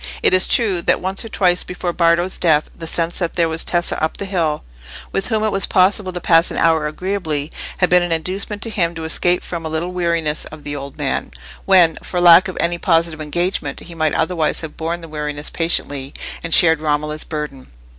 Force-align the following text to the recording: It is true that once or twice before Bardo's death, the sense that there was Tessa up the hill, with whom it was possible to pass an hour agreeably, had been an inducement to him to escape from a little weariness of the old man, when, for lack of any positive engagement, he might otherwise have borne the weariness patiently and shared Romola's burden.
It 0.23 0.33
is 0.33 0.47
true 0.47 0.81
that 0.81 0.99
once 0.99 1.23
or 1.23 1.29
twice 1.29 1.63
before 1.63 1.93
Bardo's 1.93 2.39
death, 2.39 2.71
the 2.75 2.87
sense 2.87 3.19
that 3.19 3.33
there 3.35 3.47
was 3.47 3.63
Tessa 3.63 4.03
up 4.03 4.17
the 4.17 4.25
hill, 4.25 4.63
with 5.11 5.27
whom 5.27 5.43
it 5.43 5.51
was 5.51 5.67
possible 5.67 6.11
to 6.11 6.19
pass 6.19 6.49
an 6.49 6.57
hour 6.57 6.87
agreeably, 6.87 7.51
had 7.77 7.91
been 7.91 8.01
an 8.01 8.11
inducement 8.11 8.63
to 8.63 8.71
him 8.71 8.95
to 8.95 9.03
escape 9.05 9.43
from 9.43 9.63
a 9.63 9.69
little 9.69 9.91
weariness 9.91 10.45
of 10.45 10.63
the 10.63 10.75
old 10.75 10.97
man, 10.97 11.29
when, 11.65 11.97
for 12.01 12.19
lack 12.19 12.47
of 12.47 12.57
any 12.59 12.79
positive 12.79 13.21
engagement, 13.21 13.79
he 13.81 13.93
might 13.93 14.13
otherwise 14.15 14.61
have 14.61 14.75
borne 14.75 15.01
the 15.01 15.07
weariness 15.07 15.51
patiently 15.51 16.15
and 16.41 16.51
shared 16.51 16.81
Romola's 16.81 17.23
burden. 17.23 17.67